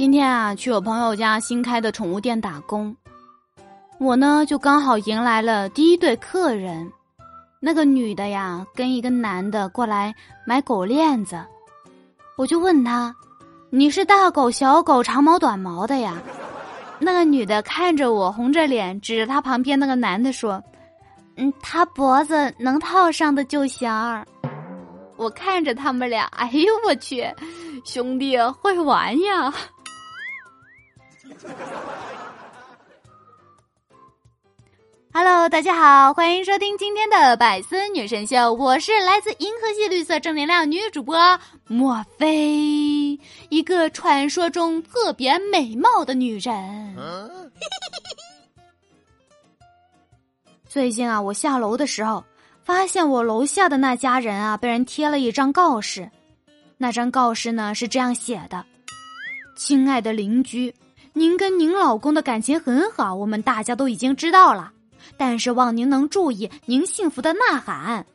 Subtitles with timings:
[0.00, 2.96] 今天啊，去我朋友家新开的宠物店打工，
[3.98, 6.90] 我呢就刚好迎来了第一对客人。
[7.60, 10.14] 那个女的呀，跟一个男的过来
[10.46, 11.38] 买狗链子，
[12.38, 13.14] 我就问他
[13.68, 16.16] ：“你是大狗、小狗、长毛、短毛的呀？”
[16.98, 20.64] 那个女的看着我，红着脸指着他旁边那个男的说
[21.36, 23.92] ：“嗯，他脖子能套上的就行。”
[25.18, 27.22] 我看着他们俩，哎呦我去，
[27.84, 29.52] 兄弟会玩呀
[35.12, 43.18] ！Hello，大家好，欢迎收听今天的百思女神秀，我是来自银河系绿色正能量女主播莫非，
[43.48, 46.96] 一个传说中特别美貌的女人。
[50.68, 52.22] 最近啊，我下楼的时候，
[52.62, 56.10] 发现我楼下的那家人啊，被人贴了一张告示，
[56.76, 58.64] 那张告示呢是这样写的
[59.56, 60.74] ：“亲爱的邻居。”
[61.12, 64.72] 您跟您老公的感情很好，我们大家都已经知道了。
[65.16, 68.06] 但是望您能注意您幸福的呐喊，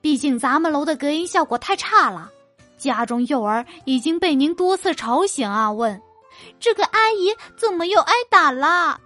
[0.00, 2.30] 毕竟咱们楼的隔音效果太差了。
[2.78, 6.00] 家中幼儿已经被您多次吵醒啊，问
[6.60, 9.00] 这个阿姨怎么又挨打了？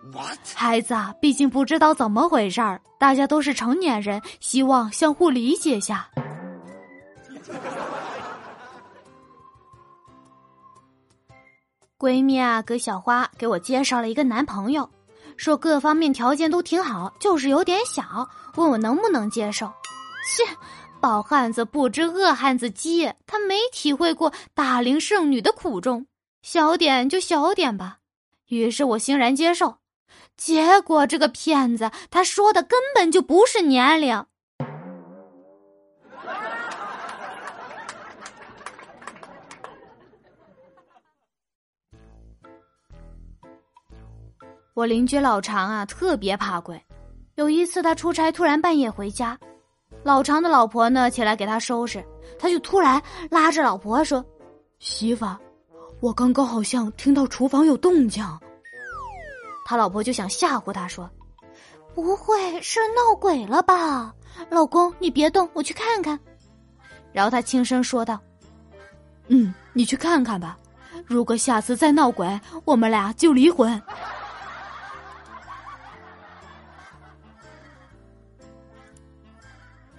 [0.55, 6.09] 孩子啊，毕竟不知道怎么回事儿，大家都是成年人，希望相互理解下。
[11.99, 14.89] 闺蜜啊，葛小花给我介绍了一个男朋友，
[15.37, 19.67] 说各方面条件都挺好，就是有点小，问我能不能接受。
[19.67, 20.45] 切，
[21.01, 26.07] 饱汉子不知饿汉子饥，他没体会过大龄剩女的苦衷，
[26.41, 27.99] 小点就小点吧。
[28.47, 29.79] 于是我欣然接受，
[30.37, 34.25] 结果这个骗子他说的根本就不是年龄。
[44.79, 46.81] 我邻居老常啊，特别怕鬼。
[47.35, 49.37] 有一次他出差，突然半夜回家，
[50.05, 52.01] 老常的老婆呢起来给他收拾，
[52.39, 54.25] 他就突然拉着老婆说
[54.79, 55.27] ：“媳妇，
[55.99, 58.25] 我刚刚好像听到厨房有动静。”
[59.67, 61.11] 他老婆就想吓唬他说
[61.93, 64.15] ：“不会是闹鬼了吧？
[64.49, 66.17] 老公你别动，我去看看。”
[67.13, 68.17] 然后他轻声说道
[69.27, 70.57] ：“嗯，你去看看吧。
[71.05, 73.83] 如果下次再闹鬼，我们俩就离婚。”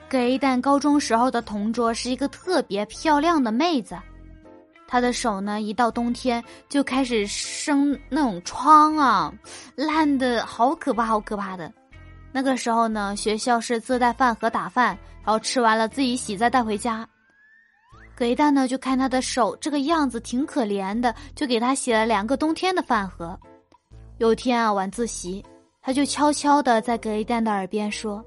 [0.10, 3.96] 给蛋高中时候的同桌是一个特别漂亮的妹子，
[4.88, 9.32] 她的手呢，一到冬天就开始生那种疮啊，
[9.76, 11.72] 烂的好可怕，好可怕的。
[12.32, 17.08] 那个时候呢，学校是自带饭盒打饭，然后吃完了自己洗再带回家。
[18.18, 23.40] 给蛋呢，就看她的手这个样子挺可怜的，就给她洗了两个冬天的饭盒。
[24.18, 25.46] 有天啊，晚自习，
[25.82, 28.26] 他就悄悄的在给蛋的耳边说。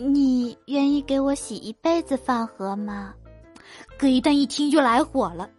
[0.00, 3.12] 你愿意给我洗一辈子饭盒吗？
[3.98, 5.50] 葛一蛋一听就来火了，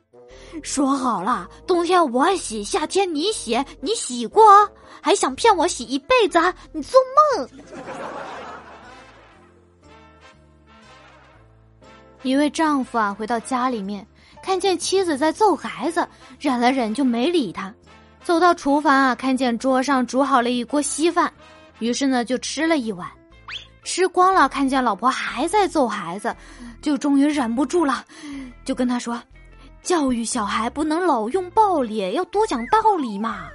[0.63, 4.41] 说好了，冬天我洗，夏天你洗，你洗过，
[5.01, 6.39] 还想骗我洗一辈子？
[6.71, 6.97] 你做
[7.35, 7.49] 梦！
[12.23, 14.07] 一位丈夫啊，回到家里面，
[14.41, 16.07] 看见妻子在揍孩子，
[16.39, 17.73] 忍了忍就没理他，
[18.23, 21.29] 走到厨房啊，看见桌上煮好了一锅稀饭，
[21.79, 23.05] 于是呢就吃了一碗。
[23.83, 26.35] 吃光了，看见老婆还在揍孩子，
[26.81, 28.05] 就终于忍不住了，
[28.63, 29.21] 就跟他说
[29.81, 33.47] ：“教育小孩不能老用暴力，要多讲道理嘛。”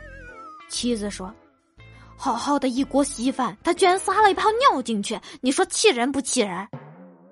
[0.69, 1.33] 妻子说
[2.17, 6.67] ：“好好的一锅稀饭，他居然撒了一泡尿进去，你说气人不气人？”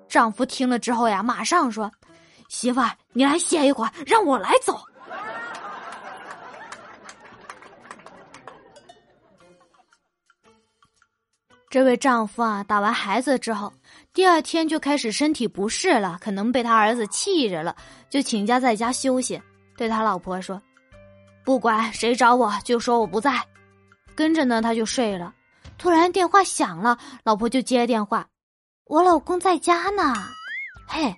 [0.07, 1.91] 丈夫听了之后呀，马上说
[2.47, 2.81] ：“媳妇，
[3.11, 4.79] 你来歇一会儿，让我来走。”
[11.73, 13.73] 这位丈夫啊，打完孩子之后，
[14.13, 17.75] 第二天就开始身体不适了，可能被他儿子气着了，
[18.11, 19.41] 就请假在家休息。
[19.75, 20.61] 对他老婆说
[21.43, 23.41] ：“不管谁找我，就说我不在。”
[24.13, 25.33] 跟着呢，他就睡了。
[25.79, 28.27] 突然电话响了，老婆就接电话
[28.85, 30.13] ：“我老公在家呢。”
[30.85, 31.11] 嘿，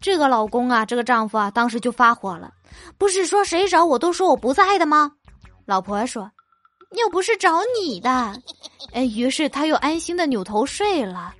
[0.00, 2.50] 这个老公啊，这个丈夫啊，当时就发火了
[2.96, 5.12] ：“不是说谁找我都说我不在的吗？”
[5.68, 6.32] 老婆说。
[6.94, 8.10] 又不是找你的，
[8.92, 11.34] 哎，于是他又安心的扭头睡了，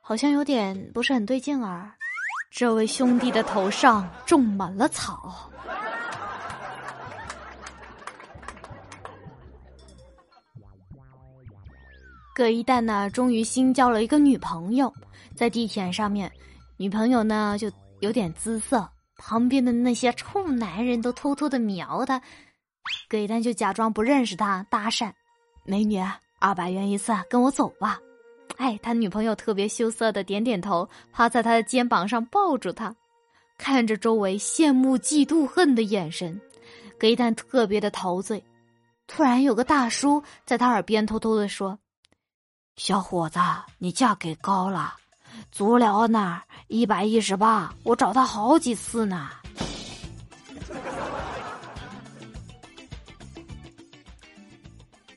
[0.00, 1.92] 好像有点不是很对劲儿。
[2.50, 5.50] 这位兄弟的头上种满了草。
[12.34, 14.92] 葛一蛋呢，终于新交了一个女朋友，
[15.34, 16.30] 在地铁上面，
[16.76, 17.70] 女朋友呢就
[18.00, 22.20] 有点姿色，旁边的那些臭男人都偷偷的瞄他。
[23.08, 25.12] 葛一丹就假装不认识他，搭讪
[25.64, 26.02] ：“美女，
[26.38, 27.98] 二百元一次，跟我走吧。”
[28.58, 32.94] 哎，他女朋友特别羞涩的点点头，趴在他的肩膀上抱住他，
[33.58, 36.40] 看着周围羡慕、嫉妒、恨的眼神，
[36.98, 38.42] 葛一丹特别的陶醉。
[39.06, 41.78] 突然有个大叔在他耳边偷偷的说
[42.76, 43.38] ：“小伙子，
[43.78, 44.94] 你价给高了，
[45.52, 49.30] 足疗那儿一百一十八，我找他好几次呢。”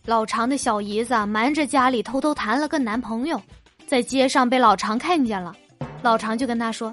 [0.10, 3.40] 老常的小姨子瞒着家里偷偷谈了个男朋友，
[3.86, 5.56] 在街上被老常看见了，
[6.02, 6.92] 老常就跟他说：“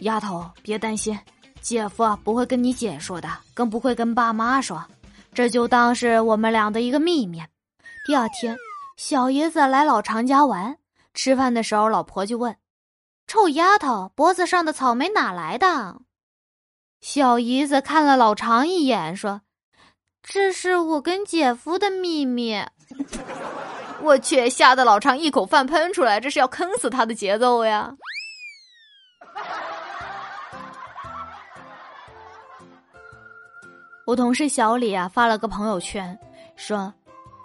[0.00, 1.18] 丫头，别担心，
[1.62, 4.84] 姐夫不会跟你姐说的，更不会跟爸妈说，
[5.32, 7.42] 这就当是我们俩的一个秘密。”
[8.06, 8.54] 第二天，
[8.98, 10.76] 小姨子来老常家玩，
[11.14, 12.54] 吃饭的时候，老婆就问
[13.26, 16.02] ：“臭丫头，脖子上的草莓哪来的？”
[17.00, 19.40] 小姨子看了老常一眼，说。
[20.28, 22.60] 这是我跟姐夫的秘密，
[24.02, 27.94] 我去，吓得老常一口饭喷出来，这是要坑死他的节奏呀！
[34.04, 36.18] 我同事小李啊发了个朋友圈，
[36.56, 36.92] 说：“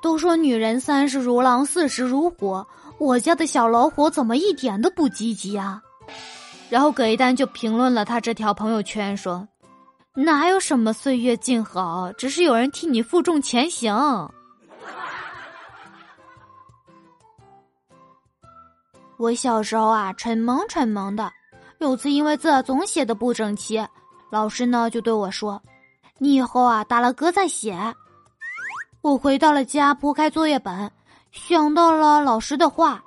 [0.01, 2.65] 都说女人三十如狼，四十如虎，
[2.97, 5.81] 我家的小老虎怎么一点都不积极啊？”
[6.69, 9.47] 然后葛一丹就评论了他这条朋友圈，说。
[10.13, 13.95] 哪有什么岁月静好，只是有人替你负重前行。
[19.17, 21.31] 我小时候啊，蠢萌蠢萌的，
[21.77, 23.87] 有次因为字总写的不整齐，
[24.29, 25.61] 老师呢就对我说
[26.19, 27.77] ：“你以后啊，打了嗝再写。”
[29.01, 30.91] 我回到了家，铺开作业本，
[31.31, 33.01] 想到了老师的话，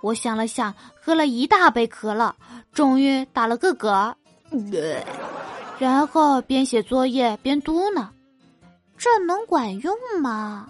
[0.00, 2.34] 我想了想，喝了一大杯可乐，
[2.72, 4.12] 终于打了个嗝。
[5.80, 8.06] 然后边写作业边嘟囔
[8.98, 10.66] ：“这能管用吗？”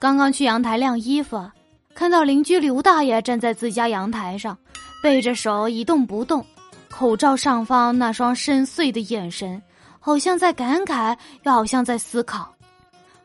[0.00, 1.50] 刚刚去阳台晾衣服，
[1.94, 4.56] 看到邻居刘大爷站在自家阳台上，
[5.02, 6.42] 背着手一动不动，
[6.88, 9.62] 口罩上方那双深邃的眼神，
[10.00, 12.50] 好像在感慨，又好像在思考。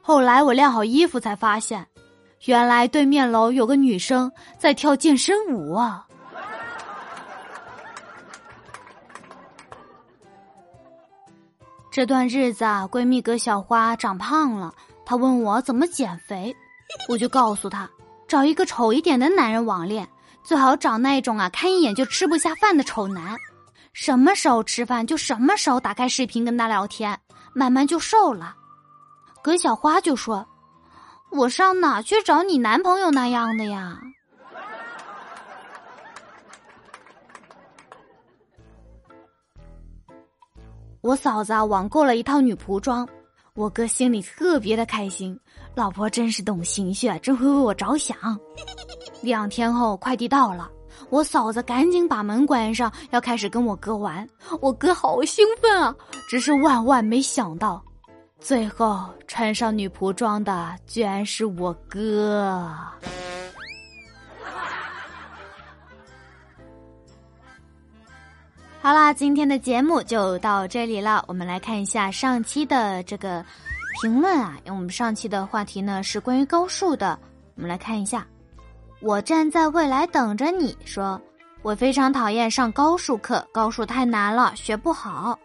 [0.01, 1.87] 后来我晾好衣服才发现，
[2.43, 4.29] 原来对面楼有个女生
[4.59, 6.05] 在跳健身舞啊！
[11.91, 14.73] 这段日子啊，闺蜜葛小花长胖了，
[15.05, 16.55] 她问我怎么减肥，
[17.09, 17.89] 我就告诉她，
[18.29, 20.07] 找一个丑一点的男人网恋，
[20.41, 23.37] 最好找那种啊看一眼就吃不下饭的丑男，
[23.91, 27.19] 什么时候吃饭就什么时候打开视频跟他聊天，
[27.53, 28.55] 慢慢就瘦了。
[29.41, 30.47] 葛小花就说
[31.29, 33.99] ：“我上哪去找你男朋友那样的呀？”
[41.01, 43.07] 我嫂子啊网购了一套女仆装，
[43.55, 45.37] 我哥心里特别的开心，
[45.73, 48.15] 老婆真是懂心血，真会为我着想。
[49.21, 50.69] 两天后快递到了，
[51.09, 54.27] 我嫂子赶紧把门关上，要开始跟我哥玩。
[54.61, 55.95] 我哥好兴奋啊，
[56.29, 57.83] 只是万万没想到，
[58.39, 62.67] 最后穿上女仆装的居然是我哥。
[68.83, 71.23] 好啦，今天的节目就到这里了。
[71.27, 73.45] 我们来看一下上期的这个
[74.01, 77.17] 评论啊，因为我们上期的话题呢是关于高数的。
[77.55, 78.25] 我们来看一下，
[78.99, 81.21] 我站在未来等着你说，
[81.61, 85.37] 我非常讨厌上高数课，高数太难了，学不好。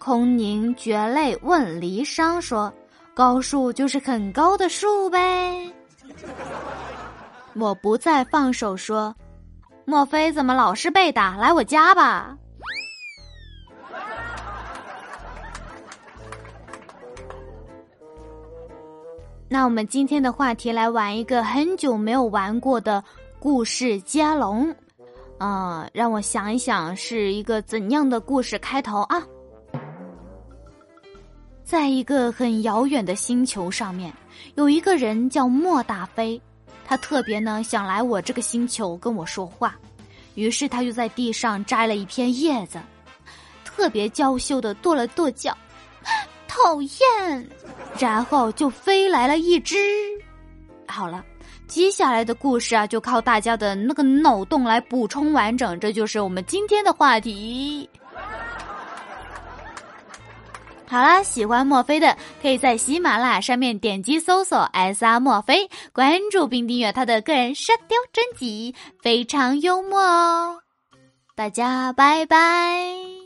[0.00, 2.74] 空凝绝泪问离殇说，
[3.14, 5.70] 高数就是很高的数呗。
[7.54, 9.14] 我不再放手说。
[9.84, 11.36] 莫非怎么老是被打？
[11.36, 12.38] 来我家吧。
[19.48, 23.04] 那我们今天的话题来玩一个很久没有玩过的
[23.38, 24.74] 故事接龙。
[25.38, 29.22] 嗯，让我想一想是一个怎样的故事开头啊？
[31.64, 34.12] 在一个很遥远的星球上面，
[34.54, 36.40] 有一个人叫莫大飞。
[36.86, 39.76] 他特别呢想来我这个星球跟我说话，
[40.34, 42.78] 于是他就在地上摘了一片叶子，
[43.64, 45.56] 特别娇羞的跺了跺脚，
[46.46, 47.48] 讨厌，
[47.98, 49.76] 然后就飞来了一只。
[50.86, 51.24] 好了，
[51.66, 57.88] 接下来的故事啊，就靠大家的那个脑洞来补充完整，这就是我们今天的话题。
[60.92, 70.58] 好啦，喜欢墨菲的可以在喜马拉雅上面点击搜索 “S R 墨菲”，关注并订阅他的个人沙雕专辑，非常幽默哦。
[71.34, 73.21] 大家拜拜。